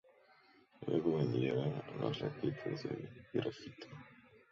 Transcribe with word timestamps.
Luego 0.87 1.15
vendrían 1.17 1.57
las 2.01 2.17
raquetas 2.17 2.81
de 2.81 3.07
grafito. 3.33 3.87